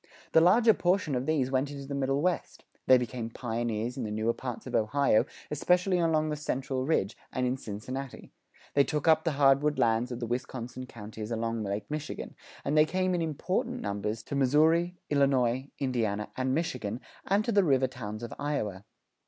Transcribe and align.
The 0.31 0.41
larger 0.41 0.73
portion 0.73 1.13
of 1.13 1.27
these 1.27 1.51
went 1.51 1.69
into 1.69 1.85
the 1.85 1.93
Middle 1.93 2.23
West; 2.23 2.65
they 2.87 2.97
became 2.97 3.29
pioneers 3.29 3.97
in 3.97 4.03
the 4.03 4.09
newer 4.09 4.33
parts 4.33 4.65
of 4.65 4.73
Ohio, 4.73 5.25
especially 5.51 5.99
along 5.99 6.29
the 6.29 6.35
central 6.35 6.87
ridge, 6.87 7.15
and 7.31 7.45
in 7.45 7.55
Cincinnati; 7.55 8.31
they 8.73 8.83
took 8.83 9.07
up 9.07 9.23
the 9.23 9.33
hardwood 9.33 9.77
lands 9.77 10.11
of 10.11 10.19
the 10.19 10.25
Wisconsin 10.25 10.87
counties 10.87 11.29
along 11.29 11.61
Lake 11.61 11.85
Michigan; 11.87 12.35
and 12.65 12.75
they 12.75 12.85
came 12.87 13.13
in 13.13 13.21
important 13.21 13.79
numbers 13.79 14.23
to 14.23 14.33
Missouri, 14.35 14.97
Illinois, 15.11 15.69
Indiana, 15.77 16.29
and 16.35 16.55
Michigan, 16.55 16.99
and 17.27 17.45
to 17.45 17.51
the 17.51 17.63
river 17.63 17.85
towns 17.85 18.23
of 18.23 18.33
Iowa. 18.39 18.85